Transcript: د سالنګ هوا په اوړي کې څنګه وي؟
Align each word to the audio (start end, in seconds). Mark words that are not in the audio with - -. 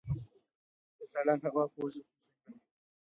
د 0.97 0.99
سالنګ 1.11 1.41
هوا 1.49 1.63
په 1.71 1.77
اوړي 1.81 2.01
کې 2.07 2.15
څنګه 2.23 2.43
وي؟ 2.49 2.55